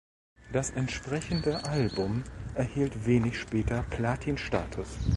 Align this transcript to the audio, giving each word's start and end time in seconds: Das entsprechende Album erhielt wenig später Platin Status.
Das 0.51 0.71
entsprechende 0.71 1.63
Album 1.63 2.23
erhielt 2.55 3.05
wenig 3.05 3.37
später 3.39 3.83
Platin 3.83 4.35
Status. 4.39 4.97